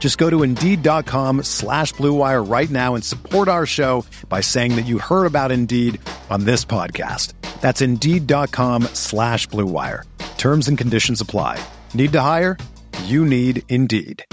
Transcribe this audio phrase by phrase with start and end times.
[0.00, 4.86] Just go to Indeed.com slash BlueWire right now and support our show by saying that
[4.86, 6.00] you heard about Indeed
[6.30, 7.34] on this podcast.
[7.60, 10.04] That's Indeed.com slash BlueWire.
[10.38, 11.62] Terms and conditions apply.
[11.92, 12.56] Need to hire?
[13.04, 14.24] You need Indeed.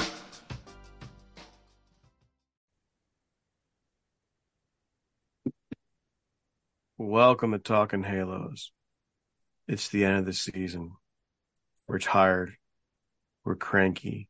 [6.97, 8.72] Welcome to Talking Halos.
[9.67, 10.94] It's the end of the season.
[11.88, 12.56] We're tired.
[13.44, 14.30] We're cranky.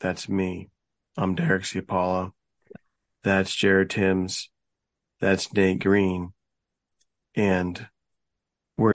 [0.00, 0.70] That's me.
[1.16, 2.32] I'm Derek Ciapola.
[3.22, 4.50] That's Jared Tims.
[5.20, 6.32] That's Nate Green.
[7.34, 7.86] And
[8.76, 8.92] we're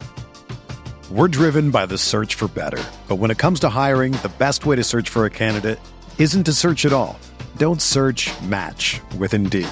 [1.09, 2.83] We're driven by the search for better.
[3.07, 5.79] But when it comes to hiring, the best way to search for a candidate
[6.19, 7.17] isn't to search at all.
[7.57, 9.67] Don't search match with Indeed.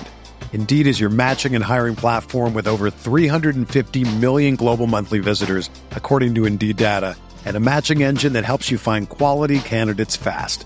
[0.53, 6.33] Indeed is your matching and hiring platform with over 350 million global monthly visitors, according
[6.35, 10.65] to Indeed data, and a matching engine that helps you find quality candidates fast.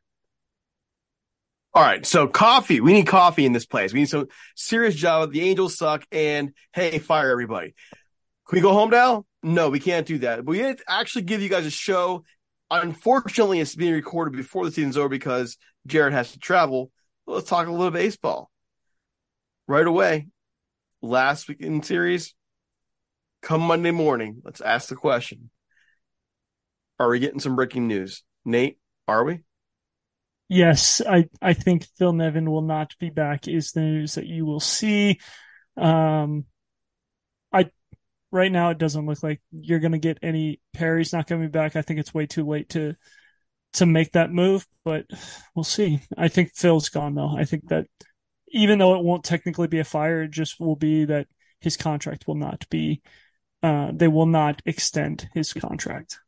[1.73, 2.05] All right.
[2.05, 2.81] So coffee.
[2.81, 3.93] We need coffee in this place.
[3.93, 5.31] We need some serious job.
[5.31, 6.05] The Angels suck.
[6.11, 7.73] And hey, fire everybody.
[8.47, 9.25] Can we go home now?
[9.41, 10.37] No, we can't do that.
[10.43, 12.23] But we had to actually give you guys a show.
[12.69, 16.91] Unfortunately, it's being recorded before the season's over because Jared has to travel.
[17.25, 18.51] Let's talk a little baseball.
[19.67, 20.27] Right away.
[21.01, 22.35] Last weekend series.
[23.41, 24.41] Come Monday morning.
[24.43, 25.49] Let's ask the question.
[26.99, 28.23] Are we getting some breaking news?
[28.45, 28.77] Nate,
[29.07, 29.39] are we?
[30.53, 34.45] Yes, I, I think Phil Nevin will not be back is the news that you
[34.45, 35.17] will see.
[35.77, 36.43] Um,
[37.53, 37.69] I
[38.33, 41.77] right now it doesn't look like you're going to get any Perry's not coming back.
[41.77, 42.97] I think it's way too late to
[43.75, 45.05] to make that move, but
[45.55, 46.01] we'll see.
[46.17, 47.33] I think Phil's gone though.
[47.33, 47.87] I think that
[48.49, 51.27] even though it won't technically be a fire, it just will be that
[51.61, 53.01] his contract will not be
[53.63, 56.19] uh, they will not extend his contract.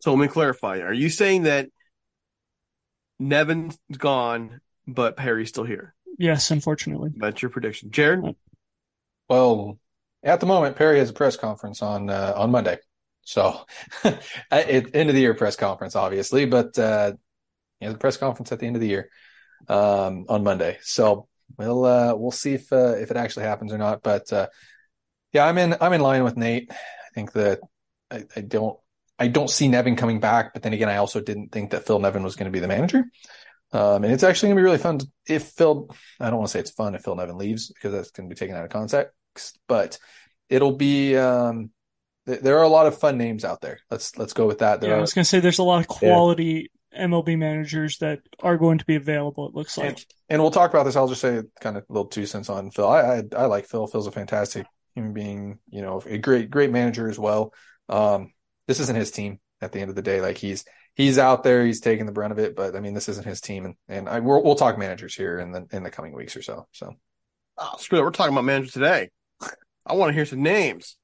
[0.00, 0.80] So let me clarify.
[0.80, 1.70] Are you saying that
[3.20, 5.94] Nevin's gone, but Perry's still here?
[6.18, 7.10] Yes, unfortunately.
[7.16, 7.90] That's your prediction.
[7.90, 8.34] Jared?
[9.28, 9.78] Well,
[10.22, 12.78] at the moment, Perry has a press conference on uh, on Monday.
[13.22, 13.64] So,
[14.04, 17.12] it, end of the year press conference, obviously, but uh,
[17.78, 19.10] he has a press conference at the end of the year
[19.68, 20.78] um, on Monday.
[20.82, 24.02] So we'll uh, we'll see if uh, if it actually happens or not.
[24.02, 24.48] But uh,
[25.32, 26.70] yeah, I'm in I'm in line with Nate.
[26.70, 27.60] I think that
[28.10, 28.78] I, I don't
[29.20, 31.98] I don't see Nevin coming back, but then again, I also didn't think that Phil
[31.98, 33.04] Nevin was going to be the manager.
[33.70, 35.94] Um, and it's actually going to be really fun if Phil.
[36.18, 38.34] I don't want to say it's fun if Phil Nevin leaves because that's going to
[38.34, 39.58] be taken out of context.
[39.68, 39.98] But
[40.48, 41.16] it'll be.
[41.16, 41.70] Um,
[42.26, 43.78] th- there are a lot of fun names out there.
[43.90, 44.80] Let's let's go with that.
[44.80, 47.06] There yeah, are, I was going to say there's a lot of quality yeah.
[47.06, 49.46] MLB managers that are going to be available.
[49.46, 49.88] It looks like.
[49.88, 50.96] And, and, we'll talk about this.
[50.96, 52.88] I'll just say kind of a little two cents on Phil.
[52.88, 53.86] I, I I like Phil.
[53.86, 55.58] Phil's a fantastic human being.
[55.68, 57.52] You know, a great great manager as well.
[57.88, 58.32] Um,
[58.70, 60.20] this isn't his team at the end of the day.
[60.20, 60.64] Like he's
[60.94, 62.54] he's out there, he's taking the brunt of it.
[62.54, 65.40] But I mean, this isn't his team, and and I, we'll, we'll talk managers here
[65.40, 66.68] in the in the coming weeks or so.
[66.70, 66.94] So,
[67.58, 69.10] oh, screw it, we're talking about managers today.
[69.84, 70.96] I want to hear some names.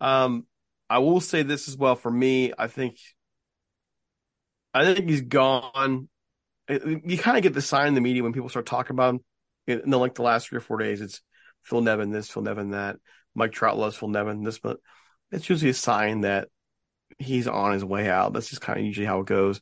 [0.00, 0.46] Um,
[0.88, 1.96] I will say this as well.
[1.96, 2.96] For me, I think
[4.72, 6.08] I think he's gone
[6.68, 9.20] you kind of get the sign in the media when people start talking about him
[9.66, 11.00] in the, like the last three or four days.
[11.00, 11.22] It's
[11.62, 12.96] Phil Nevin this, Phil Nevin that.
[13.34, 14.78] Mike Trout loves Phil Nevin this, but
[15.30, 16.48] it's usually a sign that
[17.18, 18.32] he's on his way out.
[18.32, 19.60] That's just kind of usually how it goes.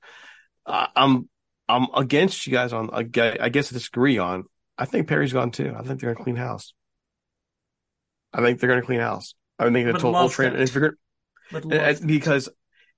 [0.64, 1.28] Uh, I'm
[1.68, 2.90] I'm against you guys on.
[2.92, 4.44] I guess I disagree on.
[4.78, 5.74] I think Perry's gone too.
[5.76, 6.74] I think they're gonna clean house.
[8.32, 9.34] I think they're gonna clean house.
[9.58, 10.54] I think the total train.
[10.56, 10.96] If you're
[11.52, 12.48] gonna, because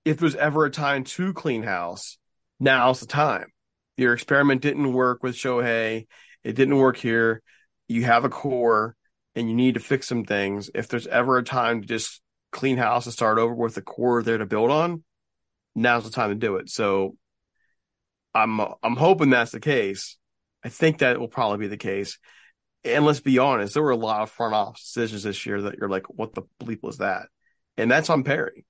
[0.04, 2.18] if there's ever a time to clean house,
[2.58, 3.52] now's the time.
[3.96, 6.06] Your experiment didn't work with Shohei.
[6.44, 7.42] It didn't work here.
[7.88, 8.96] You have a core
[9.34, 10.70] and you need to fix some things.
[10.74, 14.22] If there's ever a time to just clean house and start over with a core
[14.22, 15.02] there to build on,
[15.74, 16.70] now's the time to do it.
[16.70, 17.16] So
[18.34, 20.16] I'm I'm hoping that's the case.
[20.64, 22.18] I think that will probably be the case.
[22.84, 25.76] And let's be honest, there were a lot of front office decisions this year that
[25.78, 27.26] you're like, what the bleep was that?
[27.76, 28.64] And that's on Perry.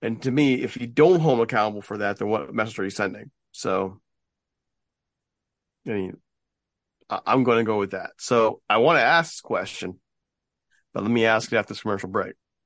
[0.00, 2.84] And to me, if you don't hold him accountable for that, then what message are
[2.84, 3.30] you sending?
[3.52, 4.00] So,
[5.86, 6.16] I mean,
[7.08, 8.10] I'm going to go with that.
[8.18, 10.00] So I want to ask this question,
[10.92, 12.34] but let me ask it after this commercial break.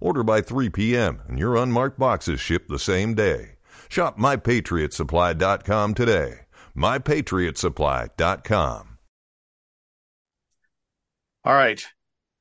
[0.00, 3.56] Order by 3 p.m., and your unmarked boxes ship the same day.
[3.88, 6.40] Shop MyPatriotSupply.com today
[6.78, 8.98] mypatriotsupply.com.
[11.44, 11.84] All right.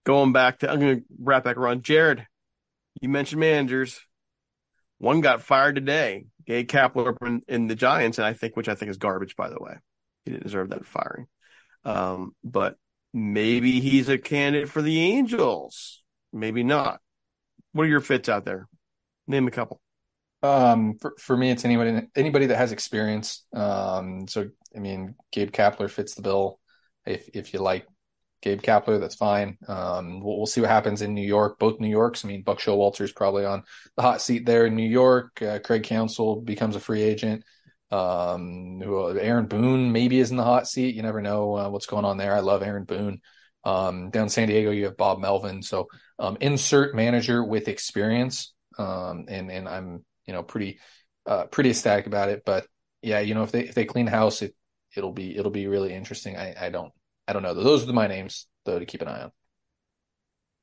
[0.06, 1.83] Going back to, I'm going to wrap back around.
[1.83, 2.25] Jared,
[3.01, 4.00] you mentioned managers.
[5.00, 6.25] One got fired today.
[6.45, 9.50] Gabe Kapler in, in, the Giants, and I think, which I think is garbage, by
[9.50, 9.75] the way.
[10.24, 11.27] He didn't deserve that firing.
[11.83, 12.77] Um, but
[13.13, 16.01] maybe he's a candidate for the Angels.
[16.31, 17.01] Maybe not.
[17.73, 18.67] What are your fits out there?
[19.27, 19.81] Name a couple.
[20.43, 23.45] Um, for, for me, it's anybody anybody that has experience.
[23.53, 26.59] Um, so I mean, Gabe Kapler fits the bill.
[27.05, 27.87] If if you like
[28.41, 29.57] Gabe Kapler, that's fine.
[29.67, 31.57] Um, we'll, we'll see what happens in New York.
[31.59, 32.23] Both New Yorks.
[32.23, 33.63] I mean, Buck Showalter's probably on
[33.95, 35.41] the hot seat there in New York.
[35.41, 37.43] Uh, Craig Counsell becomes a free agent.
[37.89, 40.93] Um, Aaron Boone maybe is in the hot seat.
[40.95, 42.35] You never know uh, what's going on there.
[42.35, 43.21] I love Aaron Boone.
[43.67, 45.61] Um, down San Diego, you have Bob Melvin.
[45.61, 48.53] So um, insert manager with experience.
[48.77, 50.79] Um, and and I'm you know pretty
[51.25, 52.43] uh, pretty ecstatic about it.
[52.45, 52.65] But
[53.01, 54.55] yeah, you know if they if they clean house, it
[54.95, 56.38] it'll be it'll be really interesting.
[56.38, 56.93] I I don't
[57.27, 57.53] I don't know.
[57.53, 59.31] Those are my names though to keep an eye on.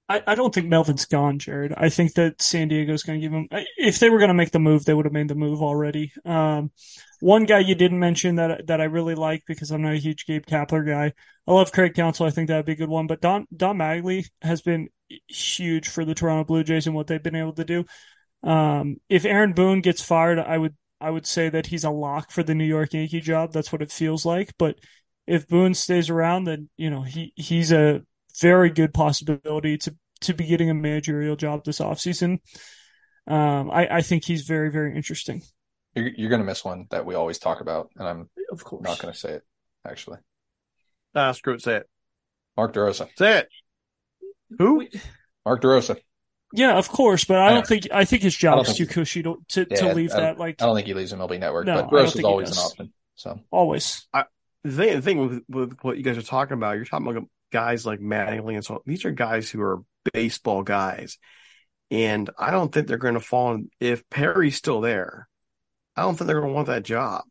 [0.08, 1.72] I, I don't think Melvin's gone, Jared.
[1.76, 3.48] I think that San Diego's going to give him.
[3.78, 6.12] If they were going to make the move, they would have made the move already.
[6.26, 6.72] Um,
[7.20, 10.26] one guy you didn't mention that that I really like because I'm not a huge
[10.26, 11.12] Gabe Kapler guy.
[11.46, 12.26] I love Craig Counsell.
[12.26, 13.06] I think that would be a good one.
[13.06, 14.88] But Don Don Mattingly has been
[15.28, 17.84] huge for the Toronto Blue Jays and what they've been able to do.
[18.42, 22.30] Um, if Aaron Boone gets fired, I would I would say that he's a lock
[22.30, 23.52] for the New York Yankee job.
[23.52, 24.52] That's what it feels like.
[24.58, 24.76] But
[25.26, 28.02] if Boone stays around, then you know he he's a
[28.40, 32.40] very good possibility to to be getting a managerial job this offseason.
[33.26, 35.42] Um, I, I think he's very very interesting.
[35.94, 38.82] You're, you're going to miss one that we always talk about, and I'm of course
[38.82, 39.42] not going to say it.
[39.86, 40.18] Actually,
[41.14, 41.62] ah, screw it.
[41.62, 41.88] Say it.
[42.56, 43.08] Mark DeRosa.
[43.16, 43.48] Say it.
[44.58, 44.86] Who?
[45.44, 45.98] Mark DeRosa.
[46.52, 49.42] Yeah, of course, but I don't think I think his job is too cushy to
[49.48, 50.38] to, yeah, to leave that.
[50.38, 52.92] Like I don't think he leaves MLB Network, no, but Gross is always an option.
[53.16, 54.06] So always.
[54.12, 54.24] I,
[54.62, 57.86] the the thing with, with what you guys are talking about, you're talking about guys
[57.86, 61.18] like Mattingly and so these are guys who are baseball guys,
[61.88, 63.54] and I don't think they're going to fall.
[63.54, 65.28] In, if Perry's still there,
[65.94, 67.22] I don't think they're going to want that job.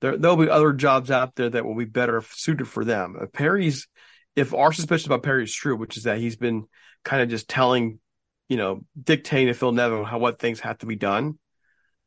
[0.00, 3.16] There, there'll be other jobs out there that will be better suited for them.
[3.22, 3.86] If Perry's
[4.34, 6.64] if our suspicion about Perry is true, which is that he's been
[7.04, 8.00] kind of just telling,
[8.48, 11.38] you know, dictating to Phil Nevin how what things have to be done,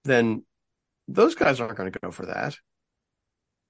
[0.03, 0.43] then
[1.07, 2.57] those guys aren't going to go for that.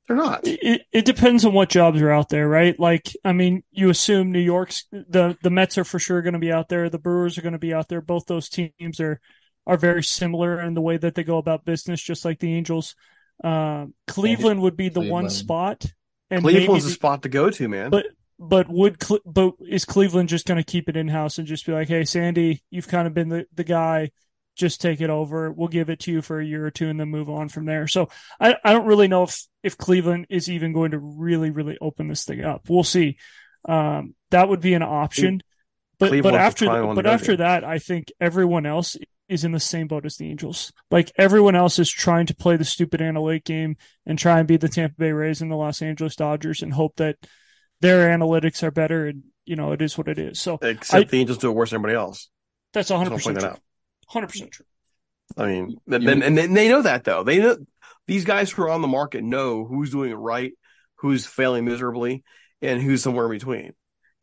[0.07, 0.41] They're not.
[0.43, 2.77] It, it depends on what jobs are out there, right?
[2.79, 6.39] Like, I mean, you assume New York's the the Mets are for sure going to
[6.39, 6.89] be out there.
[6.89, 8.01] The Brewers are going to be out there.
[8.01, 9.19] Both those teams are
[9.65, 12.95] are very similar in the way that they go about business, just like the Angels.
[13.43, 15.11] Uh, Cleveland would be the Cleveland.
[15.11, 15.85] one spot,
[16.29, 17.89] and Cleveland's maybe the- spot to go to, man.
[17.89, 18.07] But
[18.39, 21.71] but would but is Cleveland just going to keep it in house and just be
[21.73, 24.11] like, hey, Sandy, you've kind of been the the guy.
[24.61, 25.51] Just take it over.
[25.51, 27.65] We'll give it to you for a year or two and then move on from
[27.65, 27.87] there.
[27.87, 31.79] So I, I don't really know if if Cleveland is even going to really really
[31.81, 32.69] open this thing up.
[32.69, 33.17] We'll see.
[33.67, 35.41] Um, that would be an option.
[35.97, 40.05] But but after but after that, I think everyone else is in the same boat
[40.05, 40.71] as the Angels.
[40.91, 44.57] Like everyone else is trying to play the stupid analytic game and try and be
[44.57, 47.15] the Tampa Bay Rays and the Los Angeles Dodgers and hope that
[47.79, 50.39] their analytics are better and you know it is what it is.
[50.39, 52.29] So Except I- the Angels do it worse than everybody else.
[52.73, 53.33] that's 100% wanna point true.
[53.49, 53.59] that
[54.15, 54.23] out.
[54.23, 54.65] 100% true.
[55.37, 57.23] I mean, You- and, and, and they know that though.
[57.23, 57.57] They know
[58.07, 60.53] these guys who are on the market know who's doing it right,
[60.95, 62.23] who's failing miserably,
[62.61, 63.73] and who's somewhere in between.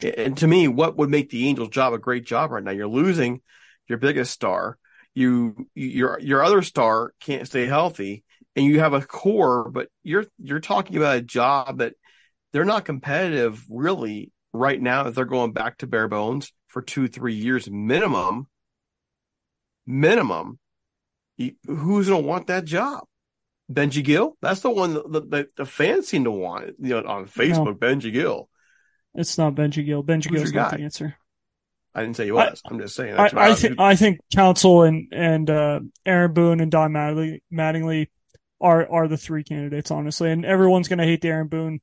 [0.00, 2.71] And to me, what would make the Angels' job a great job right now?
[2.71, 3.40] You're losing
[3.88, 4.78] your biggest star.
[5.14, 8.23] You your your other star can't stay healthy,
[8.54, 11.95] and you have a core, but you're you're talking about a job that
[12.52, 15.09] they're not competitive really right now.
[15.09, 18.47] If they're going back to bare bones for two three years minimum,
[19.88, 20.59] minimum,
[21.66, 23.04] who's going to want that job?
[23.73, 24.37] Benji Gil?
[24.40, 26.75] That's the one that the, the fans seem to want.
[26.78, 28.49] You know, on Facebook, Benji Gil.
[29.14, 30.04] It's not Benji Gil.
[30.04, 31.16] Benji Gil's not the answer.
[31.95, 32.62] I didn't say he was.
[32.64, 33.14] I, am just saying.
[33.16, 38.07] I, I think I think Counsell and and uh, Aaron Boone and Don Mattingly, Mattingly
[38.61, 40.30] are are the three candidates, honestly.
[40.30, 41.80] And everyone's going to hate the Aaron Boone.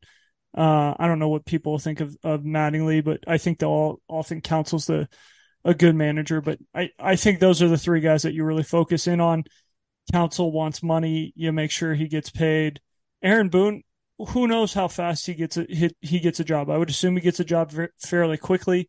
[0.58, 4.02] Uh, I don't know what people think of of Mattingly, but I think they'll all,
[4.08, 5.10] all think Counsell's the
[5.66, 6.40] a good manager.
[6.40, 9.44] But I I think those are the three guys that you really focus in on.
[10.14, 11.34] Counsell wants money.
[11.36, 12.80] You make sure he gets paid.
[13.24, 13.82] Aaron Boone,
[14.20, 16.70] who knows how fast he gets a he, he gets a job?
[16.70, 18.88] I would assume he gets a job fairly quickly.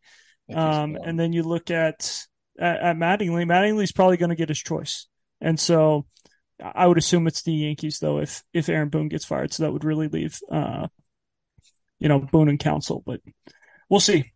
[0.53, 2.25] Um, and then you look at
[2.59, 3.45] at, at Mattingly.
[3.45, 5.07] Mattingly's probably going to get his choice,
[5.41, 6.05] and so
[6.59, 8.19] I would assume it's the Yankees though.
[8.19, 10.87] If if Aaron Boone gets fired, so that would really leave, uh,
[11.99, 13.03] you know, Boone and Counsell.
[13.05, 13.21] But
[13.89, 14.31] we'll see.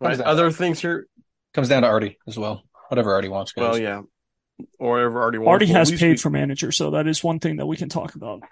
[0.00, 0.20] Right.
[0.20, 1.06] Other things here.
[1.52, 2.62] comes down to Arte as well.
[2.88, 3.62] Whatever Arte wants goes.
[3.62, 4.00] Well, yeah.
[4.78, 5.50] Or whatever already wants.
[5.50, 8.14] Arte has paid we- for manager, so that is one thing that we can talk
[8.14, 8.42] about.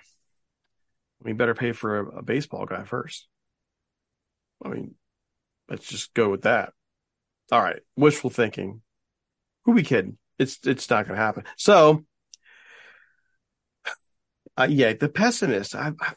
[1.22, 3.26] We better pay for a, a baseball guy first.
[4.64, 4.94] I mean,
[5.68, 6.72] let's just go with that.
[7.50, 8.82] All right, wishful thinking.
[9.64, 10.18] Who we kidding?
[10.38, 11.44] It's it's not going to happen.
[11.56, 12.04] So,
[14.56, 15.74] uh, yeah, the pessimist.
[15.74, 16.12] I, I,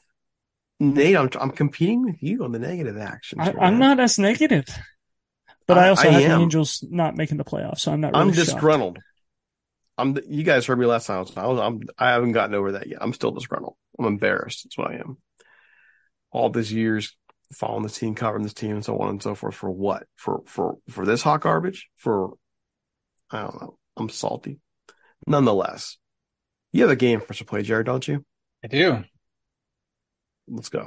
[0.79, 3.41] Nate, I'm I'm competing with you on the negative actions.
[3.41, 4.65] I, here, I'm not as negative,
[5.75, 6.37] but I, I- also I have am.
[6.39, 8.13] the Angels not making the playoffs, so I'm not.
[8.13, 8.45] Really I'm shocked.
[8.47, 8.99] disgruntled.
[9.97, 10.17] I'm.
[10.27, 11.25] You guys heard me last time.
[11.37, 11.59] I was.
[11.59, 11.81] I'm.
[11.97, 12.99] I haven't gotten over that yet.
[13.01, 13.75] I'm still disgruntled.
[13.99, 14.63] I'm embarrassed.
[14.65, 15.17] That's what I am.
[16.31, 17.15] All these years
[17.53, 19.55] following this team, covering this team, and so on and so forth.
[19.55, 20.03] For what?
[20.15, 21.89] For for for this hot garbage?
[21.97, 22.31] For
[23.29, 23.77] I don't know.
[23.97, 24.59] I'm salty.
[25.27, 25.97] Nonetheless,
[26.71, 28.25] you have a game for us to play, Jared, don't you?
[28.63, 29.03] I do.
[30.47, 30.79] Let's go.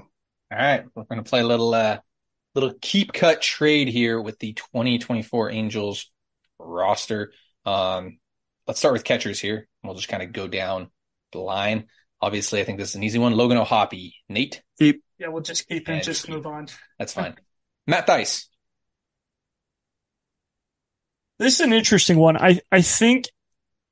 [0.53, 1.99] All right, we're going to play a little uh
[2.55, 6.11] little keep cut trade here with the 2024 Angels
[6.59, 7.33] roster.
[7.65, 8.19] Um
[8.67, 9.69] let's start with catchers here.
[9.83, 10.91] We'll just kind of go down
[11.33, 11.87] the line.
[12.21, 13.33] Obviously, I think this is an easy one.
[13.33, 14.13] Logan O'Hoppe.
[14.29, 14.93] Nate, Yeah,
[15.29, 16.69] we'll just keep and and just just move on.
[16.99, 17.35] that's fine.
[17.87, 18.47] Matt Thaiss.
[21.39, 22.37] This is an interesting one.
[22.37, 23.27] I, I think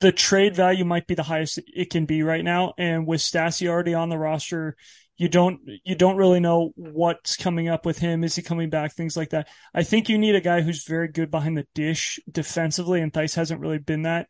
[0.01, 2.73] the trade value might be the highest it can be right now.
[2.79, 4.77] And with Stassi already on the roster,
[5.17, 8.25] you don't you don't really know what's coming up with him.
[8.25, 8.93] Is he coming back?
[8.93, 9.49] Things like that.
[9.75, 13.37] I think you need a guy who's very good behind the dish defensively, and Thaiss
[13.37, 14.29] hasn't really been that.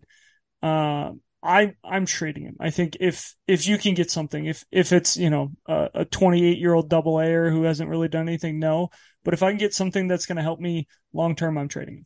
[0.62, 1.12] Uh,
[1.42, 2.56] I I'm trading him.
[2.60, 6.04] I think if if you can get something, if if it's you know a, a
[6.04, 8.90] 28 year old double Aer who hasn't really done anything, no.
[9.24, 11.98] But if I can get something that's going to help me long term, I'm trading
[11.98, 12.04] him.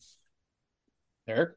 [1.29, 1.57] Eric.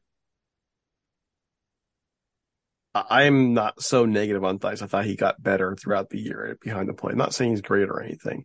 [2.94, 4.82] I'm not so negative on Thaiss.
[4.82, 7.16] I thought he got better throughout the year behind the plate.
[7.16, 8.44] not saying he's great or anything,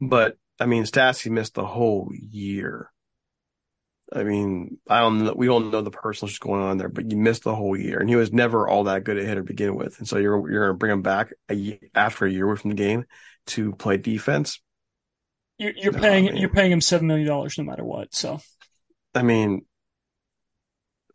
[0.00, 2.90] but I mean, Stassi missed the whole year.
[4.14, 5.32] I mean, I don't know.
[5.34, 7.98] We don't know the personal just going on there, but you missed the whole year,
[7.98, 9.98] and he was never all that good a hitter to begin with.
[9.98, 12.56] And so you're you're going to bring him back a ye after a year away
[12.56, 13.06] from the game
[13.48, 14.60] to play defense.
[15.58, 18.14] You're, you're No, paying I mean- you're paying him seven million dollars no matter what.
[18.14, 18.38] So
[19.14, 19.64] I mean,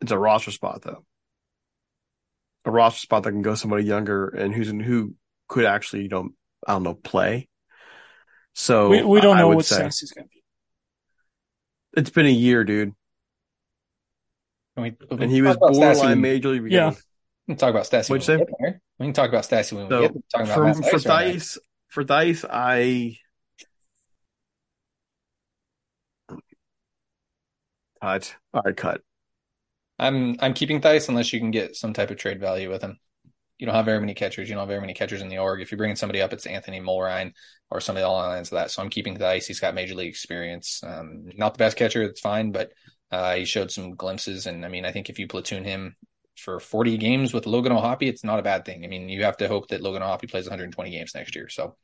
[0.00, 1.04] it's a roster spot though.
[2.68, 5.14] A roster spot that can go somebody younger and who's in, who
[5.48, 6.28] could actually, you know,
[6.66, 7.48] I don't know, play.
[8.52, 10.42] So we, we don't I know would what say Stassi's going to be.
[11.98, 12.92] it's been a year, dude,
[14.74, 16.70] Can we, we and he was talk about borderline major league.
[16.70, 16.90] Yeah.
[16.90, 17.02] beginning.
[17.46, 18.10] We can talk about Stassi.
[18.10, 18.74] What'd you we.
[18.98, 20.22] We can talk about Stassi when we So get there.
[20.30, 21.32] Talking about for Matt for Thaiss right now.
[21.32, 21.58] dice,
[21.88, 23.18] for dice, I
[28.02, 28.36] cut.
[28.52, 29.00] All right, cut.
[29.98, 32.98] I'm I'm keeping Thaiss unless you can get some type of trade value with him.
[33.58, 34.48] You don't have very many catchers.
[34.48, 35.60] You don't have very many catchers in the org.
[35.60, 37.32] If you're bringing somebody up, it's Anthony Mulrine
[37.70, 38.70] or somebody along the lines of that.
[38.70, 39.46] So I'm keeping Thaiss.
[39.46, 40.80] He's got major league experience.
[40.84, 42.02] Um, not the best catcher.
[42.02, 42.70] It's fine, but
[43.10, 44.46] uh, he showed some glimpses.
[44.46, 45.96] And I mean, I think if you platoon him
[46.36, 48.84] for 40 games with Logan O'Hoppe, it's not a bad thing.
[48.84, 51.48] I mean, you have to hope that Logan O'Hoppe plays 120 games next year.
[51.48, 51.76] So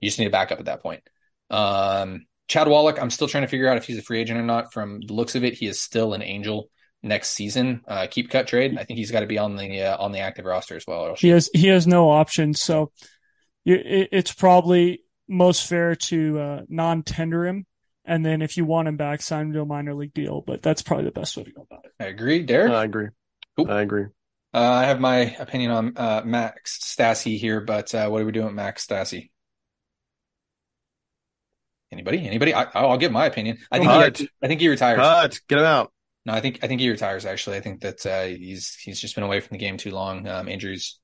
[0.00, 1.02] you just need a backup at that point.
[1.50, 4.44] Um, Chad Wallach, I'm still trying to figure out if he's a free agent or
[4.44, 4.72] not.
[4.72, 6.70] From the looks of it, he is still an Angel
[7.02, 7.82] next season.
[7.86, 8.76] Uh, keep cut trade.
[8.78, 11.14] I think he's got to be on the uh, on the active roster as well.
[11.16, 12.92] He has he has no options, so
[13.64, 17.66] you, it, it's probably most fair to uh, non-tender him,
[18.04, 20.42] and then if you want him back, sign him to a minor league deal.
[20.46, 21.92] But that's probably the best way to go about it.
[22.00, 22.72] I agree, Derek.
[22.72, 23.08] I agree.
[23.56, 23.70] Cool.
[23.70, 24.06] I agree.
[24.54, 28.32] Uh, I have my opinion on uh, Max Stassi here, but uh, what are we
[28.32, 29.30] doing with Max Stassi?
[31.92, 32.26] Anybody?
[32.26, 32.54] Anybody?
[32.54, 33.58] I, I'll give my opinion.
[33.70, 34.98] I think he, I think he retires.
[34.98, 35.40] Cut.
[35.48, 35.92] Get him out.
[36.26, 37.24] No, I think I think he retires.
[37.24, 40.26] Actually, I think that uh, he's he's just been away from the game too long.
[40.28, 40.98] Um, injuries,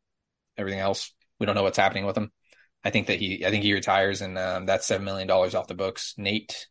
[0.58, 1.12] everything else.
[1.40, 2.30] We don't know what's happening with him.
[2.84, 5.66] I think that he I think he retires, and um, that's seven million dollars off
[5.68, 6.14] the books.
[6.18, 6.66] Nate,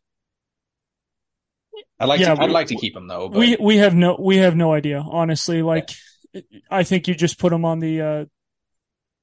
[1.98, 3.28] I'd like Yeah, to I'd we- like to keep him though.
[3.28, 5.62] But We we have no we have no idea, honestly.
[5.62, 5.90] Like,
[6.70, 8.24] I think you just put him on the uh,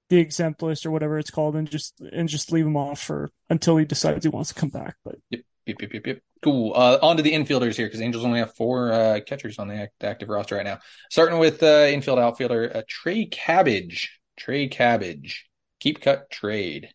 [0.09, 3.29] the exempt list or whatever it's called, and just and just leave him off for
[3.49, 4.95] until he decides he wants to come back.
[5.05, 6.19] But Yep, yep, yep, yep.
[6.43, 6.73] Cool.
[6.75, 9.75] Uh, on to the infielders here because Angels only have four uh, catchers on the
[9.75, 10.79] act- active roster right now.
[11.09, 14.19] Starting with uh, infield outfielder uh, Trey Cabbage.
[14.37, 15.45] Trey Cabbage.
[15.79, 16.89] Keep cut trade.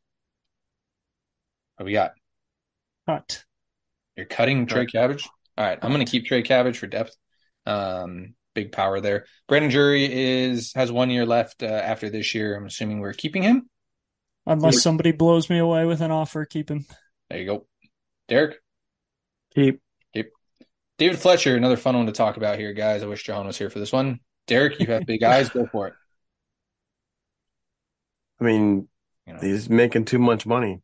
[1.77, 2.13] What we got?
[3.07, 3.45] cut.
[4.17, 5.29] You're cutting Trey Cabbage.
[5.59, 7.17] All right, I'm going to keep Trey Cabbage for depth.
[7.67, 9.27] Um, big power there.
[9.49, 12.57] Brandon Drury is has one year left uh, after this year.
[12.57, 13.69] I'm assuming we're keeping him.
[14.47, 16.87] Unless somebody blows me away with an offer, keep him.
[17.29, 17.67] There you go.
[18.29, 18.57] Derek.
[19.55, 19.81] Keep.
[20.15, 20.31] Keep.
[20.99, 23.03] David Fletcher, another fun one to talk about here, guys.
[23.03, 24.21] I wish John was here for this one.
[24.47, 25.49] Derek, you have big eyes.
[25.49, 25.95] Go for it.
[28.41, 28.89] I mean,
[29.27, 30.83] You know, he's making too much money.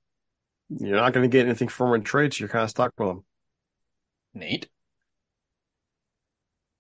[0.69, 2.41] You're not going to get anything from him in trades.
[2.41, 3.25] You're kind of stuck with him.
[4.35, 4.69] Nate.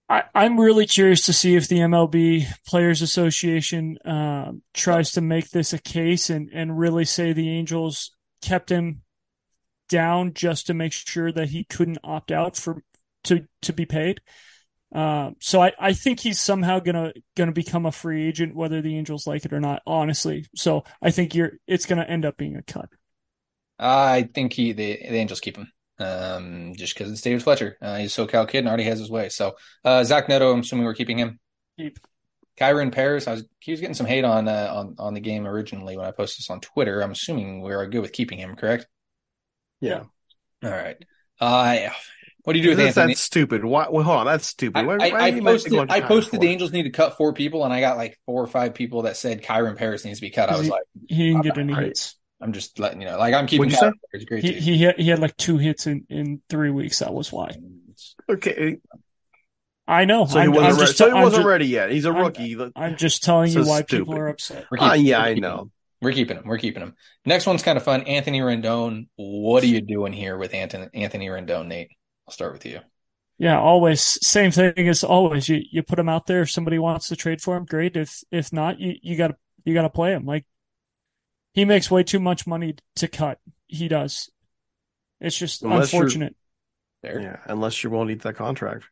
[0.09, 5.51] I, I'm really curious to see if the MLB Players Association um, tries to make
[5.51, 8.11] this a case and, and really say the Angels
[8.43, 9.03] kept him
[9.93, 12.83] down just to make sure that he couldn't opt out for
[13.25, 14.21] to to be paid.
[14.95, 18.97] Um, so I, I think he's somehow gonna gonna become a free agent, whether the
[18.97, 19.83] Angels like it or not.
[19.87, 22.89] Honestly, so I think you're it's gonna end up being a cut.
[23.79, 25.71] I think he the, the Angels keep him.
[25.99, 27.77] Um, just because it's David Fletcher.
[27.81, 29.29] Uh, he's a SoCal kid and already has his way.
[29.29, 31.39] So uh, Zach Neto, I'm assuming we're keeping him.
[31.79, 31.99] Keep.
[32.59, 35.47] Kyren Paris, I was he was getting some hate on uh, on on the game
[35.47, 37.01] originally when I posted this on Twitter.
[37.03, 38.87] I'm assuming we are good with keeping him, correct?
[39.83, 40.05] Yeah.
[40.65, 40.97] All right.
[41.41, 41.89] Uh,
[42.45, 43.13] what do you do with That's, Anthony?
[43.15, 43.65] that's stupid.
[43.65, 44.27] Why, well, hold on.
[44.27, 44.79] That's stupid.
[44.79, 46.49] I, Why, I, why I are you posted I posted the?
[46.49, 49.17] Angels need to cut four people, and I got like four or five people that
[49.17, 50.49] said Kyren Paris needs to be cut.
[50.49, 51.89] I was like, He didn't get any Alright.
[51.89, 52.17] hits.
[52.41, 53.19] I'm just letting you know.
[53.19, 54.25] Like I'm keeping What'd Kyren Paris.
[54.25, 57.01] Great He he had, he had like two hits in, in three weeks.
[57.01, 57.55] That was why.
[58.29, 58.79] Okay,
[59.87, 60.27] I know.
[60.27, 60.87] so he I'm, wasn't I'm ready.
[60.87, 61.91] just, So he I'm wasn't ju- ready yet.
[61.91, 62.57] He's a I'm- rookie.
[62.77, 64.67] I'm just telling So you why people are upset.
[64.71, 65.71] We're Ah, yeah, I know.
[66.03, 66.07] Him.
[66.07, 66.45] We're keeping him.
[66.47, 66.95] We're keeping him.
[67.25, 68.03] Next one's kind of fun.
[68.03, 69.09] Anthony Rendon.
[69.17, 71.91] What are you doing here with Anthony Anthony Rendon, Nate?
[72.27, 72.81] I'll start with you.
[73.39, 75.49] Yeah, always same thing as always.
[75.49, 76.43] You you put him out there.
[76.43, 77.97] If somebody wants to trade for him, great.
[77.97, 80.25] If if not, you you gotta you gotta play him.
[80.27, 80.45] Like
[81.55, 83.39] he makes way too much money to cut.
[83.67, 84.31] He does.
[85.21, 86.37] It's just Unless unfortunate.
[87.03, 87.21] There.
[87.21, 88.85] Yeah, unless you're willing to eat that contract.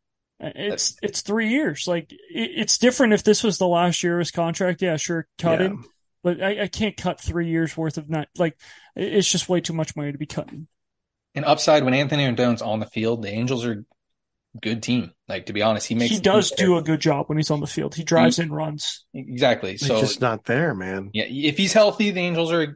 [0.42, 1.87] Uh, it's it's three years.
[1.87, 4.83] Like it, it's different if this was the last year of his contract.
[4.83, 5.66] Yeah, sure, cut Yeah.
[5.66, 5.85] him.
[6.22, 8.56] But I, I can't cut three years worth of not like
[8.94, 10.68] it's just way too much money to be cutting.
[11.35, 13.85] And upside when Anthony Rendon's on the field, the Angels are
[14.61, 15.12] good team.
[15.28, 17.61] Like to be honest, he makes He does do a good job when he's on
[17.61, 17.94] the field.
[17.94, 19.04] He drives in runs.
[19.14, 19.72] exactly.
[19.72, 21.11] He's So just not there, man.
[21.12, 22.74] yeah, if he's healthy, the Angels are a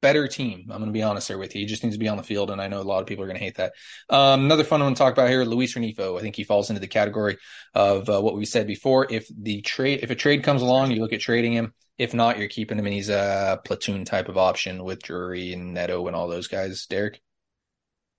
[0.00, 0.68] better team.
[0.70, 1.62] I'm going to be honest there with you.
[1.62, 3.24] He just needs to be on the field, and I know a lot of people
[3.24, 3.72] are going to hate that.
[4.08, 6.16] Um, another fun one to talk about here, Luis Rengifo.
[6.18, 7.36] I think he falls into the category
[7.74, 9.06] of uh, what we said before.
[9.10, 11.74] If the trade, if a trade comes along, you look at trading him.
[11.98, 15.74] If not, you're keeping him, and he's a platoon type of option with Drury and
[15.74, 16.86] Neto and all those guys.
[16.86, 17.20] Derek,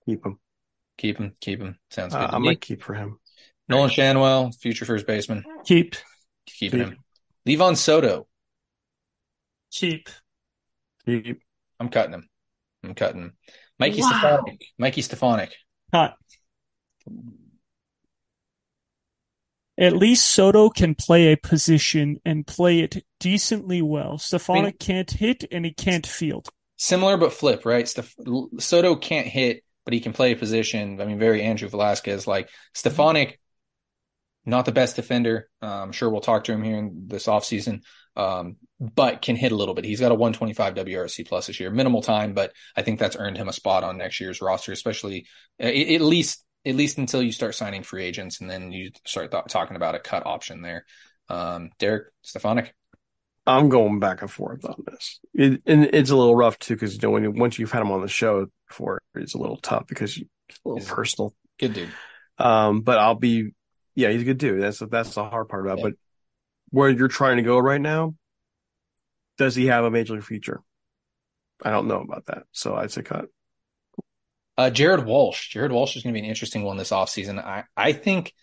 [0.06, 0.38] Keep him.
[0.98, 1.78] keep him, keep him.
[1.90, 2.26] Sounds Uh, good.
[2.28, 2.48] to I'm me.
[2.48, 3.18] gonna keep for him.
[3.68, 5.96] Nolan Schanuel, future first baseman, Keep,
[6.46, 6.88] keeping Keep.
[6.88, 7.04] him.
[7.46, 8.26] Livan Soto,
[9.72, 10.08] keep.
[11.06, 11.40] Keep.
[11.78, 12.28] I'm cutting him.
[12.84, 13.36] I'm cutting him.
[13.78, 14.08] Mikey Wow.
[14.10, 14.64] Stefanic.
[14.76, 15.54] Mikey Stefanic.
[15.92, 16.16] Cut.
[19.80, 24.18] At least Soto can play a position and play it decently well.
[24.18, 26.50] Stefanic can't hit and he can't field.
[26.76, 27.88] Similar but flip, right?
[27.88, 28.14] Steph-
[28.58, 31.00] Soto can't hit, but he can play a position.
[31.00, 32.50] I mean, very Andrew Velazquez like.
[32.74, 33.40] Stefanic,
[34.44, 35.48] not the best defender.
[35.62, 37.80] Uh, I'm sure we'll talk to him here in this offseason,
[38.16, 39.86] um, but can hit a little bit.
[39.86, 43.38] He's got a 125 WRC plus this year, minimal time, but I think that's earned
[43.38, 45.26] him a spot on next year's roster, especially
[45.58, 49.30] uh, at least at least until you start signing free agents and then you start
[49.30, 50.84] th- talking about a cut option there.
[51.28, 52.74] Um, Derek Stefanic.
[53.46, 55.18] I'm going back and forth on this.
[55.34, 57.82] It, and it's a little rough too because you know when you, once you've had
[57.82, 60.92] him on the show before, it's a little tough because you, it's a little He's-
[60.92, 61.34] personal.
[61.58, 61.88] Good dude.
[62.38, 63.50] Um, but I'll be,
[63.94, 64.62] yeah, he's a good dude.
[64.62, 65.78] That's that's the hard part about.
[65.78, 65.80] it.
[65.80, 65.88] Yeah.
[65.90, 65.94] But
[66.70, 68.14] where you're trying to go right now,
[69.36, 70.62] does he have a major league future?
[71.62, 73.26] I don't know about that, so I'd say cut.
[74.60, 75.48] Uh, Jared Walsh.
[75.48, 77.42] Jared Walsh is going to be an interesting one this offseason.
[77.42, 78.34] I, I think,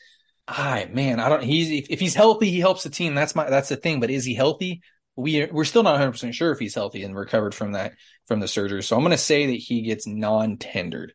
[0.47, 1.43] I man, I don't.
[1.43, 3.13] He's if, if he's healthy, he helps the team.
[3.13, 3.99] That's my that's the thing.
[3.99, 4.82] But is he healthy?
[5.15, 7.93] We we're still not 100 percent sure if he's healthy and recovered from that
[8.27, 8.82] from the surgery.
[8.82, 11.13] So I'm going to say that he gets non tendered,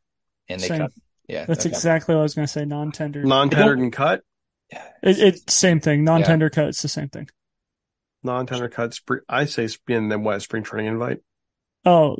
[0.48, 0.80] and they Same.
[0.82, 0.92] cut.
[1.28, 1.74] Yeah, That's okay.
[1.74, 2.64] exactly what I was going to say.
[2.64, 4.22] Non tendered, Non-tendered and cut,
[5.02, 6.04] It, it's same thing.
[6.04, 6.68] Non-tender cut.
[6.68, 7.28] It's the same thing.
[8.22, 8.94] non-tender cut.
[8.94, 10.42] Spring, I say spin then what?
[10.42, 11.18] Spring training invite.
[11.84, 12.16] Oh,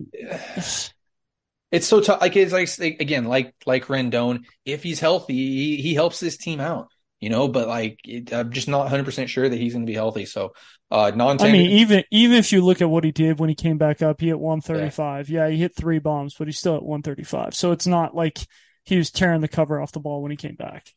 [1.73, 2.21] It's so tough.
[2.21, 4.45] Like it's like again, like like Rendon.
[4.65, 6.89] If he's healthy, he, he helps this team out.
[7.19, 9.91] You know, but like it, I'm just not 100 percent sure that he's going to
[9.91, 10.27] be healthy.
[10.27, 10.53] So
[10.91, 13.55] uh, non I mean, even even if you look at what he did when he
[13.55, 15.31] came back up, he hit 135.
[15.31, 17.55] Yeah, he hit three bombs, but he's still at 135.
[17.55, 18.47] So it's not like
[18.85, 20.93] he was tearing the cover off the ball when he came back.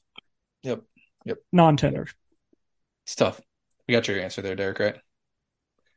[0.63, 0.81] Yep.
[1.25, 1.37] Yep.
[1.53, 2.07] Non-tender.
[3.05, 3.39] It's tough.
[3.87, 4.95] We got your answer there, Derek, right?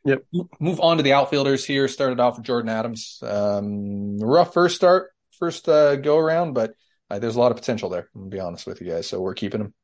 [0.04, 0.24] Yep.
[0.60, 1.88] Move on to the outfielders here.
[1.88, 3.18] Started off with Jordyn Adams.
[3.22, 6.74] Um, rough first start, first uh, go around, but
[7.10, 8.08] uh, there's a lot of potential there.
[8.14, 9.06] I'm gonna be honest with you guys.
[9.06, 9.74] So we're keeping him.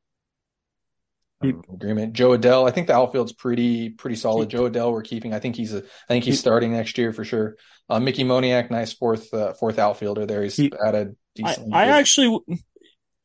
[1.43, 1.55] Keep.
[1.55, 2.13] Um, agreement.
[2.13, 2.67] Jo Adell.
[2.67, 4.49] I think the outfield's pretty pretty solid.
[4.49, 5.33] Jo Adell, we're keeping.
[5.33, 5.79] I think he's a.
[5.79, 6.41] I think he's Keep.
[6.41, 7.57] starting next year for sure.
[7.89, 10.43] Uh, Mickey Moniak, nice fourth uh, fourth outfielder there.
[10.43, 10.75] He's Keep.
[10.75, 11.75] at a I, decent.
[11.75, 12.39] I actually,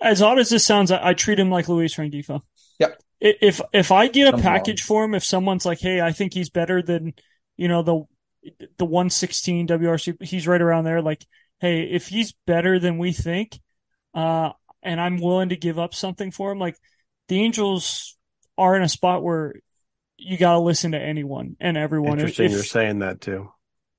[0.02, 2.42] as odd as this sounds, I, I treat him like Luis Rengifo.
[2.78, 3.00] Yep.
[3.20, 6.48] If if I get a package for him, if someone's like, "Hey, I think he's
[6.50, 7.12] better than
[7.56, 8.02] you know the
[8.78, 11.26] the 116 WRC, he's right around there." Like,
[11.60, 13.60] hey, if he's better than we think,
[14.14, 14.52] uh,
[14.82, 16.76] and I'm willing to give up something for him, like
[17.28, 18.16] the Angels
[18.56, 19.54] are in a spot where
[20.16, 22.12] you got to listen to anyone and everyone.
[22.18, 23.52] Interesting, if- you're saying that too.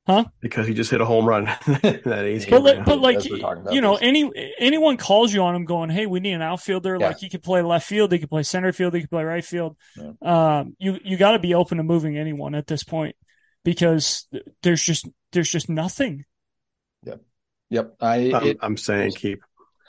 [0.08, 0.26] Huh?
[0.40, 1.46] Because he just hit a home run.
[1.66, 4.02] that AC But like, but like As we're talking about you know, this.
[4.04, 6.98] any anyone calls you on him, going, "Hey, we need an outfielder.
[7.00, 7.08] Yeah.
[7.08, 9.46] Like he could play left field, he could play center field, he could play right
[9.46, 10.14] field." Yeah.
[10.60, 13.16] Um, you you got to be open to moving anyone at this point
[13.64, 14.28] because
[14.64, 16.26] there's just there's just nothing.
[17.72, 17.96] Yep.
[18.02, 19.42] I I'm, it, I'm saying keep.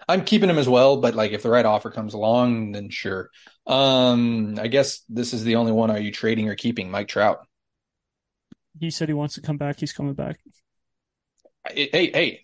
[0.09, 3.31] I'm keeping him as well, but like if the right offer comes along, then sure.
[3.67, 5.91] Um, I guess this is the only one.
[5.91, 7.47] Are you trading or keeping Mike Trout?
[8.79, 9.81] He said he wants to come back.
[9.81, 10.39] He's coming back.
[11.69, 12.43] Hey, hey, hey,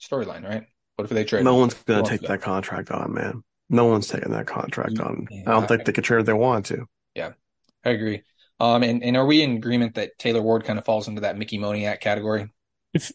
[0.00, 0.64] storyline, right?
[0.96, 1.44] What if they trade?
[1.44, 1.60] No him?
[1.60, 3.42] one's going to take wants that contract on, man.
[3.68, 5.26] No one's taking that contract on.
[5.30, 5.42] Yeah.
[5.46, 6.86] I don't think they could trade if they want to.
[7.14, 7.32] Yeah,
[7.84, 8.22] I agree.
[8.60, 11.36] Um, and, and are we in agreement that Taylor Ward kind of falls into that
[11.36, 12.48] Mickey Moniak category?
[12.92, 13.10] If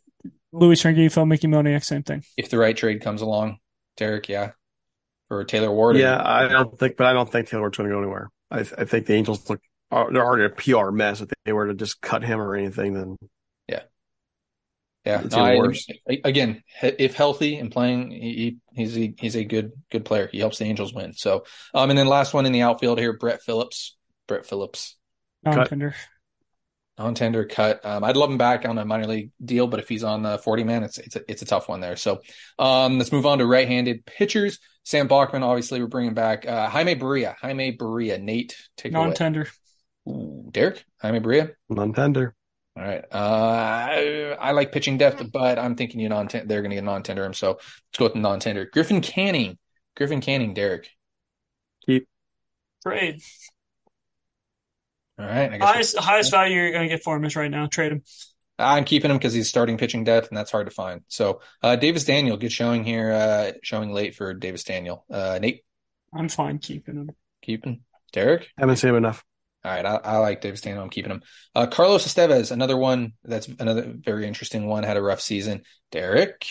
[0.51, 2.23] Louis Luis Rengifo, Mickey Moniak, same thing.
[2.35, 3.59] If the right trade comes along,
[3.95, 4.51] Derek, yeah,
[5.29, 5.95] for Taylor Ward.
[5.95, 8.29] Yeah, I don't think, but I don't think Taylor's going to go anywhere.
[8.51, 11.21] I, I think the Angels look are they're already a PR mess.
[11.21, 13.17] If they were to just cut him or anything, then
[15.05, 15.87] Yeah, It's no, even I- worse.
[16.25, 20.27] again, if healthy and playing, he, he- he's a, he's a good good player.
[20.31, 21.13] He helps the Angels win.
[21.13, 23.95] So, um, and then last one in the outfield here, Brett Phillips.
[24.27, 24.97] Brett Phillips,
[25.43, 25.95] Non-tender.
[26.97, 27.83] on tender cut.
[27.85, 30.37] Um, I'd love him back on a minor league deal, but if he's on the
[30.37, 31.95] forty man, it's it's a, it's a tough one there.
[31.95, 32.19] So,
[32.59, 34.59] um, let's move on to right-handed pitchers.
[34.83, 37.35] Sam Bachman, obviously, we're bringing back uh, Jaime Barria.
[37.41, 38.21] Jaime Barria.
[38.21, 39.15] Nate, take it away.
[40.09, 40.47] Non-tender.
[40.47, 41.53] Ooh, Derek, Jaime Barria.
[41.69, 42.35] non-tender.
[42.77, 43.03] All right.
[43.11, 46.83] Uh, I, I like pitching depth, but I'm thinking you non they're going to get
[46.83, 47.33] non-tender him.
[47.33, 48.69] So let's go with the non-tender.
[48.71, 49.57] Griffin Canning.
[49.97, 50.89] Griffin Canning, Derek.
[51.85, 52.07] Keep
[52.83, 53.21] Trade.
[55.17, 55.51] All right.
[55.51, 57.67] I guess Highest highest value you're gonna get for him is right now.
[57.67, 58.03] Trade him.
[58.57, 61.01] I'm keeping him because he's starting pitching depth, and that's hard to find.
[61.09, 63.11] So uh, Davis Daniel, good showing here.
[63.11, 65.05] Uh, showing late for Davis Daniel.
[65.09, 65.63] Uh, Nate,
[66.13, 67.11] I'm fine keeping him.
[67.41, 67.81] keeping.
[68.13, 68.49] Derek.
[68.57, 69.23] Haven't seen him enough.
[69.63, 70.83] All right, I, I like David Daniel.
[70.83, 71.21] I'm keeping him.
[71.53, 74.83] Uh, Carlos Estevez, another one that's another very interesting one.
[74.83, 75.63] Had a rough season.
[75.91, 76.45] Derek.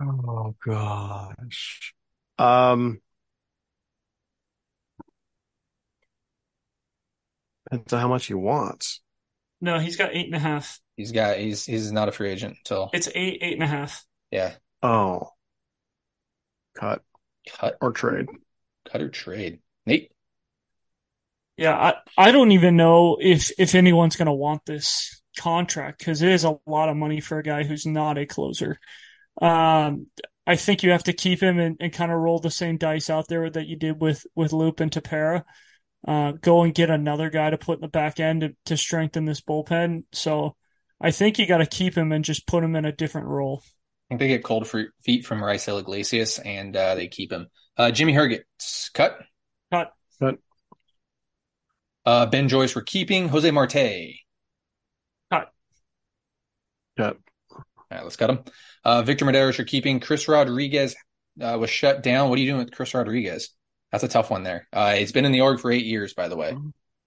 [0.00, 1.94] Oh gosh.
[2.38, 3.00] Um.
[7.70, 9.00] Depends on how much he wants.
[9.60, 10.80] No, he's got eight and a half.
[10.96, 14.04] He's got he's he's not a free agent until It's eight, eight and a half.
[14.30, 14.54] Yeah.
[14.82, 15.30] Oh,
[16.74, 17.02] cut
[17.48, 18.26] Cut or trade.
[18.90, 19.60] cut or trade.
[21.58, 21.64] Nate.
[21.64, 26.22] Yeah, I, I don't even know if if anyone's going to want this contract because
[26.22, 28.78] it is a lot of money for a guy who's not a closer.
[29.40, 30.06] Um,
[30.46, 33.10] I think you have to keep him and, and kind of roll the same dice
[33.10, 35.44] out there that you did with with Loup and Tepera.
[36.06, 39.24] Uh, go and get another guy to put in the back end to, to strengthen
[39.24, 40.04] this bullpen.
[40.12, 40.54] So
[41.00, 43.62] I think you got to keep him and just put him in a different role.
[43.64, 47.48] I think they get cold fr- feet from Raisel Iglesias and uh, they keep him.
[47.76, 49.18] Uh, Jimmy Hergetz, cut.
[49.72, 49.92] Cut.
[50.20, 50.36] Cut.
[52.06, 53.28] Uh, ben Joyce, we're keeping.
[53.28, 54.14] Jose Marte.
[55.30, 55.52] Cut.
[56.96, 57.18] Cut.
[57.50, 58.44] All right, let's cut him.
[58.84, 59.98] Uh, Victor Mederos, you're keeping.
[59.98, 60.94] Chris Rodriguez
[61.40, 62.28] uh, was shut down.
[62.28, 63.50] What are you doing with Chris Rodriguez?
[63.90, 64.68] That's a tough one there.
[64.72, 66.56] Uh, he's been in the org for eight years, by the way.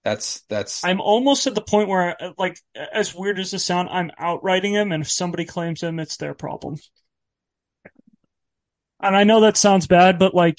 [0.04, 0.84] That's that's.
[0.84, 2.58] I'm almost at the point where, uh, like,
[2.92, 6.34] as weird as this sound, I'm outwriting him, and if somebody claims him, it's their
[6.34, 6.76] problem.
[9.02, 10.58] And I know that sounds bad, but like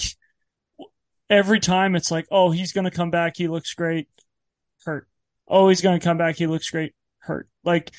[1.30, 3.34] every time it's like, oh, he's going to come back.
[3.38, 4.08] He looks great.
[4.86, 5.08] Hurt.
[5.48, 6.38] Oh, he's going to come back.
[6.38, 6.94] He looks great.
[7.20, 7.48] Hurt.
[7.63, 7.91] Like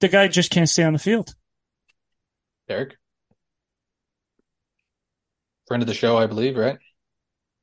[0.00, 1.34] the guy just can't stay on the field.
[2.68, 2.96] Derek,
[5.66, 6.78] friend of the show, I believe, right?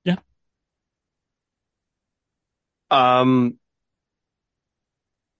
[0.03, 0.15] Yeah.
[2.89, 3.59] Um,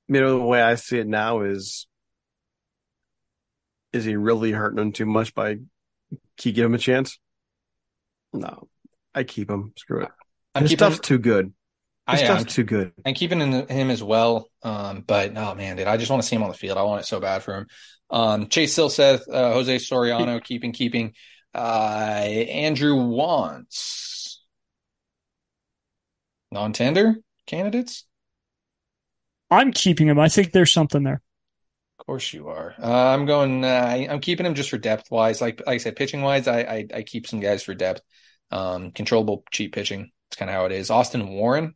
[0.07, 1.87] you know, the way I see it now is,
[3.91, 5.57] is he really hurting him too much by
[6.37, 7.17] keep give him a chance?
[8.33, 8.67] No,
[9.13, 9.73] I keep him.
[9.77, 10.09] Screw it.
[10.53, 11.53] I'm His keeping stuff's too good.
[12.09, 12.39] His I am.
[12.39, 12.91] stuff's too good.
[13.05, 14.49] I'm keeping in- him as well.
[14.61, 16.77] Um, but oh man, dude, I just want to see him on the field.
[16.77, 17.67] I want it so bad for him.
[18.09, 21.13] Um, Chase Silseth, uh, Jose Soriano, keeping, keeping.
[21.53, 24.35] Uh, Andrew Wantz
[26.51, 27.15] non-tender
[27.47, 28.05] candidates.
[29.49, 30.19] I'm keeping him.
[30.19, 31.21] I think there's something there.
[31.99, 32.75] Of course you are.
[32.81, 33.63] Uh, I'm going.
[33.63, 35.41] Uh, I, I'm keeping him just for depth wise.
[35.41, 38.01] Like like I said, pitching wise, I, I I keep some guys for depth.
[38.51, 40.11] Um, controllable cheap pitching.
[40.29, 40.89] It's kind of how it is.
[40.89, 41.73] Austin Warren.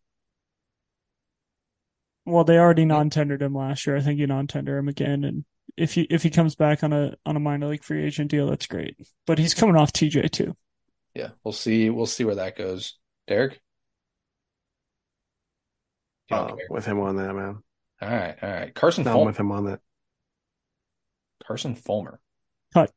[2.29, 3.97] Well, they already non-tendered him last year.
[3.97, 5.45] I think you non-tender him again, and
[5.77, 8.47] if he if he comes back on a on a minor league free agent deal,
[8.49, 8.95] that's great.
[9.25, 10.55] But he's coming off TJ too.
[11.13, 11.89] Yeah, we'll see.
[11.89, 12.97] We'll see where that goes.
[13.27, 13.59] Derek.
[16.29, 17.63] You Uh, with him on that, man.
[18.01, 18.73] All right, all right.
[18.75, 19.25] Carson Not Fulmer.
[19.31, 19.79] with him on that.
[21.45, 22.19] Carson Fulmer.
[22.73, 22.91] Cut.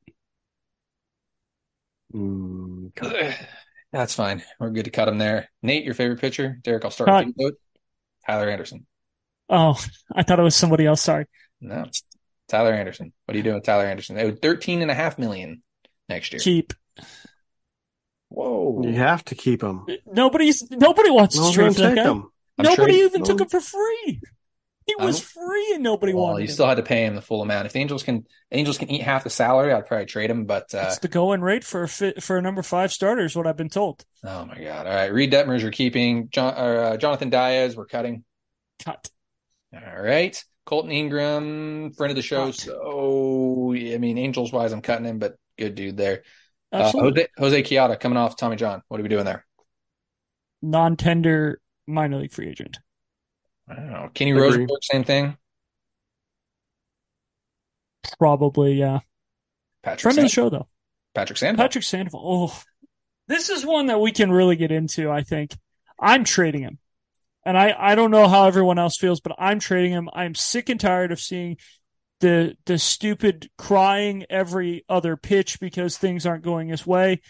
[2.15, 3.35] Mm, cut.
[3.93, 4.43] That's fine.
[4.61, 5.49] We're good to cut him there.
[5.63, 6.59] Nate, your favorite pitcher?
[6.63, 7.27] Derek, I'll start Cut.
[7.27, 7.57] with you.
[8.27, 8.87] Tyler Anderson.
[9.49, 9.79] Oh,
[10.15, 11.01] I thought it was somebody else.
[11.03, 11.27] Sorry.
[11.61, 11.87] No.
[12.49, 13.13] Tyler Anderson.
[13.25, 14.17] What are you doing with Tyler Anderson?
[14.17, 15.63] They would 13 and a half million
[16.09, 16.41] next year.
[16.41, 16.73] Keep.
[18.29, 18.83] Whoa.
[18.85, 19.87] You have to keep him.
[20.07, 22.11] Nobody's nobody wants No to one's trade that take guy.
[22.11, 22.29] him.
[22.59, 24.21] Nobody sure- even no took him for free.
[24.85, 26.55] He was free and nobody Well, wanted you him.
[26.55, 27.67] still had to pay him the full amount.
[27.67, 30.45] If the Angels can Angels can eat half the salary, I'd probably trade him.
[30.45, 33.37] But uh, It's the going rate for a fit, for a number five starter is
[33.37, 34.05] what I've been told.
[34.25, 34.87] oh my god!
[34.89, 36.29] All right, Reed Detmers, you're keeping.
[36.31, 38.25] John, or, uh, Jonathan Diaz, we're cutting.
[38.85, 39.09] Cut.
[39.75, 42.51] All right, Colton Ingram, friend of the show.
[42.51, 46.25] So I mean, Angels wise, I'm cutting him, but good dude there.
[46.71, 46.91] Uh.
[46.91, 48.83] Jose, Jose Quijada coming off Tommy John.
[48.89, 49.47] What are we doing there?
[50.61, 52.79] Non-tender minor league free agent.
[53.69, 54.11] I don't know.
[54.13, 54.33] Kenny.
[54.33, 55.37] Rosenberg, same thing.
[58.19, 59.01] Probably, yeah.
[59.83, 60.69] Patrick Friend of the show though.
[61.15, 61.65] Patrick Sandoval.
[61.65, 62.21] Patrick Sandoval.
[62.25, 62.63] Oh,
[63.27, 65.11] this is one that we can really get into.
[65.11, 65.57] I think
[65.99, 66.79] I'm trading him,
[67.45, 70.09] and I I don't know how everyone else feels, but I'm trading him.
[70.13, 71.57] I'm sick and tired of seeing
[72.21, 77.21] the the stupid crying every other pitch because things aren't going his way.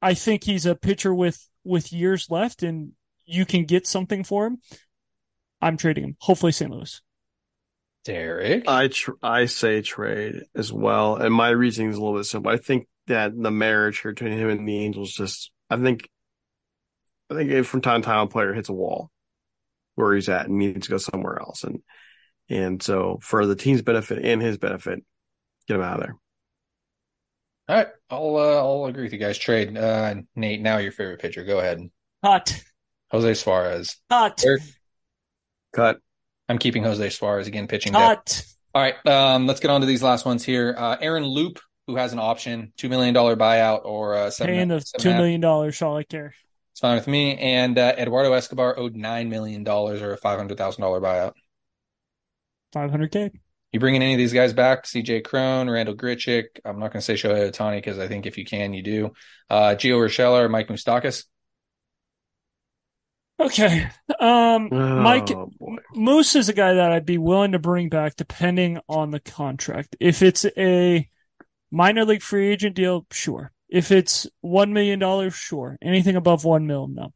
[0.00, 2.92] I think he's a pitcher with with years left, and
[3.26, 4.58] you can get something for him.
[5.60, 6.16] I'm trading him.
[6.20, 6.70] Hopefully, St.
[6.70, 7.02] Louis.
[8.04, 8.66] Derek.
[8.66, 12.50] I tr- I say trade as well, and my reasoning is a little bit simple.
[12.50, 16.08] I think that the marriage here between him and the Angels just, I think,
[17.28, 19.10] I think if from time to time a player hits a wall
[20.00, 21.80] where he's at and needs to go somewhere else, and
[22.48, 25.04] and so for the team's benefit and his benefit,
[25.68, 26.16] get him out of there.
[27.68, 29.38] All right, I'll uh, I'll agree with you guys.
[29.38, 29.76] Trade.
[29.76, 31.44] Uh, Nate, now your favorite pitcher.
[31.44, 31.80] Go ahead.
[32.24, 32.60] Hot,
[33.12, 33.96] Jose Suarez.
[34.10, 34.62] hot, Derek.
[35.72, 35.98] Cut.
[36.48, 37.92] I'm keeping Jose Suarez again pitching.
[37.92, 38.04] depth.
[38.04, 38.44] hot.
[38.74, 40.74] All right, um, let's get on to these last ones here.
[40.76, 44.54] Uh, Aaron Loup, who has an option, two million dollar buyout or uh, seven.
[44.54, 45.20] Paying the seven and two a half.
[45.20, 45.80] million dollars.
[45.82, 46.34] All I care.
[46.80, 47.36] It's fine with me.
[47.36, 51.34] And uh, Eduardo Escobar owed nine million dollars or a five hundred thousand dollar buyout.
[52.72, 53.30] Five hundred k.
[53.70, 54.86] You bringing any of these guys back?
[54.86, 55.20] C.J.
[55.20, 56.46] Cron, Randal Grichuk.
[56.64, 59.12] I'm not going to say Shohei Ohtani because I think if you can, you do.
[59.50, 61.26] Uh, Gio Urshela or Mike Moustakas.
[63.38, 63.86] Okay.
[64.18, 65.76] Um, Mike Oh, boy.
[65.94, 69.96] Moose is a guy that I'd be willing to bring back depending on the contract.
[70.00, 71.06] If it's a
[71.70, 73.52] Minor league free agent deal, sure.
[73.70, 75.78] If it's $1 million, sure.
[75.80, 77.12] Anything above 1 mil, no.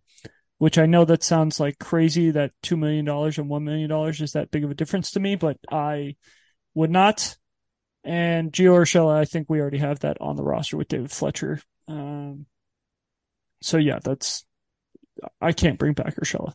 [0.59, 4.53] Which I know that sounds like crazy that $2 million and $1 million is that
[4.53, 6.15] big of a difference to me, but I
[6.75, 7.37] would not.
[8.05, 11.61] And Gio Urshela, I think we already have that on the roster with David Fletcher.
[11.89, 12.47] Um,
[13.61, 14.45] so yeah, that's
[15.41, 16.53] I can't bring back Urshela.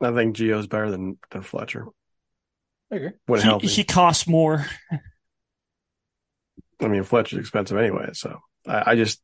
[0.00, 1.86] I think Gio's better than than Fletcher.
[2.90, 3.10] I agree.
[3.26, 4.64] When He, healthy, he costs more.
[6.80, 8.10] I mean Fletcher's expensive anyway.
[8.12, 9.20] So I, I just,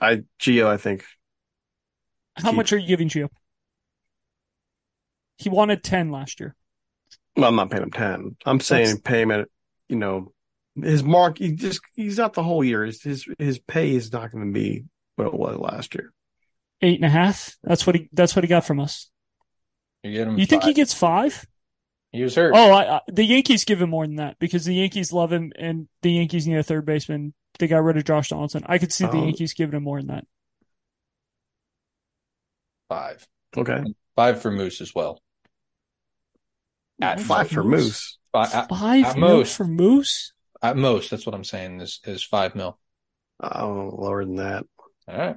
[0.00, 1.04] I Gio, I think
[2.36, 3.28] How Keep- much are you giving Gio?
[5.38, 6.54] He wanted 10 last year.
[7.36, 8.36] Well, I'm not paying him ten.
[8.44, 9.48] I'm saying That's- pay him at
[9.88, 10.32] you know
[10.74, 11.38] his mark.
[11.38, 12.84] He just he's not the whole year.
[12.84, 14.84] His his, his pay is not going to be
[15.16, 16.12] what it was last year.
[16.82, 17.56] Eight and a half.
[17.62, 18.08] That's what he.
[18.12, 19.08] That's what he got from us.
[20.02, 20.38] You get him.
[20.38, 21.46] You think he gets five?
[22.12, 22.54] He was hurt.
[22.56, 25.52] Oh, I, I, the Yankees give him more than that because the Yankees love him,
[25.56, 27.34] and the Yankees need a third baseman.
[27.58, 28.64] They got rid of Josh Donaldson.
[28.66, 29.24] I could see the Oh.
[29.24, 30.24] Yankees giving him more than that.
[32.88, 33.26] Five.
[33.56, 33.82] Okay,
[34.16, 35.20] Five for Moose as well.
[37.00, 38.18] At five for Moose.
[38.32, 39.56] Five, at, Five at most.
[39.56, 40.32] for Moose.
[40.62, 42.78] at most, that's what I'm saying is is five mil.
[43.40, 44.64] Oh, lower than that.
[45.08, 45.36] All right.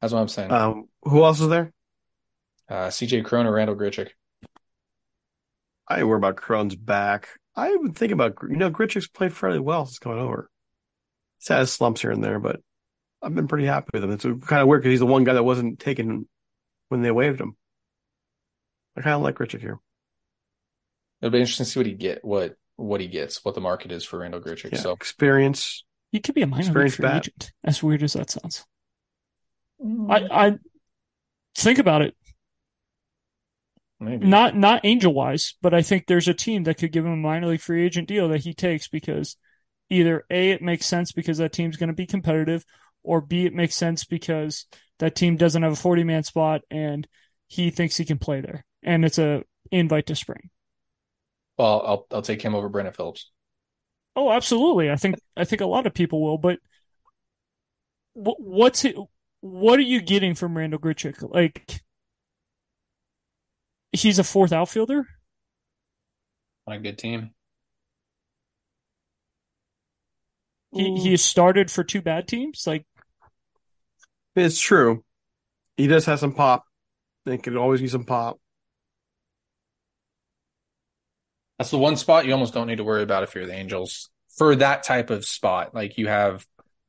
[0.00, 0.50] That's what I'm saying.
[0.50, 1.72] Um, who else is there?
[2.68, 4.08] Uh, CJ Cron Randal Grichuk.
[5.90, 7.28] I worry about Cron's back.
[7.56, 10.48] I would think about you know Grichuk's played fairly well since coming over.
[11.38, 12.60] He's had his slumps here and there, but
[13.20, 14.12] I've been pretty happy with him.
[14.12, 16.28] It's kind of weird because he's the one guy that wasn't taken
[16.88, 17.56] when they waived him.
[18.96, 19.78] I kind of like Grichuk here.
[21.20, 23.92] It'll be interesting to see what he get what what he gets, what the market
[23.92, 24.72] is for Randal Grichuk.
[24.72, 25.84] Yeah, So experience.
[26.12, 27.16] He could be a minor league Experience free bat.
[27.26, 27.52] agent.
[27.62, 28.64] As weird as that sounds.
[29.80, 30.28] I, mm.
[30.30, 30.58] I
[31.54, 32.16] think about it.
[34.00, 37.12] Maybe Not not angel wise, but I think there's a team that could give him
[37.12, 39.36] a minor league free agent deal that he takes because
[39.90, 42.64] either A, it makes sense because that team's going to be competitive,
[43.02, 44.66] or B, it makes sense because
[44.98, 47.06] that team doesn't have a 40 man spot and
[47.48, 48.64] he thinks he can play there.
[48.82, 50.50] And it's a invite to spring.
[51.58, 53.30] well, I'll I'll take him over Brandon Phillips.
[54.16, 54.90] Oh, absolutely.
[54.90, 56.58] I think I think a lot of people will, but
[58.14, 58.96] what's it?
[59.40, 61.22] What are you getting from Randal Grichuk?
[61.32, 61.82] Like,
[63.92, 65.06] he's a fourth outfielder.
[66.66, 67.30] On a good team.
[70.72, 70.98] He mm.
[70.98, 72.64] he has started for two bad teams.
[72.66, 72.86] Like,
[74.36, 75.04] It's true.
[75.76, 76.64] He does have some pop.
[77.24, 78.38] They could always use some pop.
[81.58, 84.08] That's the one spot you almost don't need to worry about if you're the Angels
[84.36, 85.74] for that type of spot.
[85.74, 86.46] Like you have,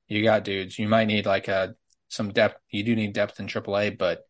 [0.08, 0.80] you got dudes.
[0.80, 1.76] You might need like a
[2.08, 2.62] some depth.
[2.70, 4.22] You do need depth in AAA, but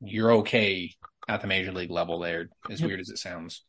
[0.00, 0.94] you're okay
[1.30, 2.18] at the major league level.
[2.18, 2.88] There, as Yep.
[2.88, 3.64] weird as it sounds.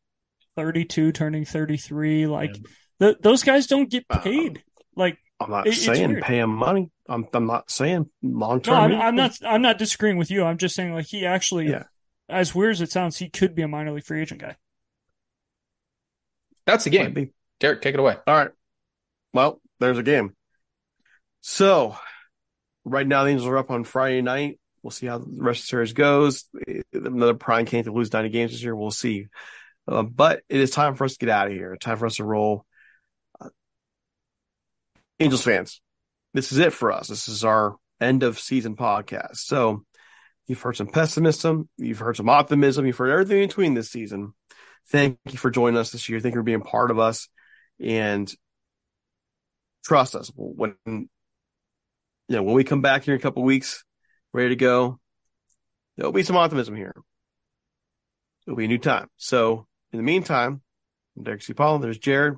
[0.57, 2.61] 32 turning 33 like Yeah.
[2.99, 4.63] th- those guys don't get Uh, paid
[4.95, 6.23] like I'm not It- saying weird.
[6.23, 6.91] pay him money.
[7.07, 8.75] I'm I'm not saying long no term.
[8.75, 11.83] I'm, I'm not i'm not disagreeing with you i'm just saying like he actually Yeah.
[12.29, 14.55] as weird as it sounds he could be a minor league free agent guy
[16.65, 17.31] That's the game.
[17.59, 18.17] Derek, take it away.
[18.27, 18.51] All right.
[19.33, 20.35] Well, there's a game.
[21.41, 21.97] So,
[22.85, 24.59] right now the Angels are up on Friday night.
[24.83, 26.45] We'll see how the rest of the series goes.
[26.93, 28.75] Another prime candidate to lose 90 games this year.
[28.75, 29.27] We'll see.
[29.87, 31.75] Uh, but it is time for us to get out of here.
[31.75, 32.65] Time for us to roll.
[33.39, 33.49] Uh,
[35.19, 35.81] Angels fans,
[36.33, 37.07] this is it for us.
[37.07, 39.37] This is our end of season podcast.
[39.37, 39.85] So,
[40.47, 44.33] you've heard some pessimism, you've heard some optimism, you've heard everything in between this season.
[44.89, 46.19] Thank you for joining us this year.
[46.19, 47.29] Thank you for being part of us
[47.79, 48.31] and
[49.85, 50.31] trust us.
[50.35, 51.07] When you
[52.29, 53.83] know when we come back here in a couple weeks,
[54.33, 54.99] ready to go,
[55.97, 56.93] there'll be some optimism here.
[58.45, 59.07] It'll be a new time.
[59.17, 60.61] So in the meantime,
[61.15, 61.81] I'm Derek Ciapola.
[61.81, 62.37] There's Jared,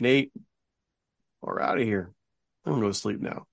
[0.00, 0.32] Nate.
[1.40, 2.12] We're out of here.
[2.64, 3.46] I'm gonna go to sleep now.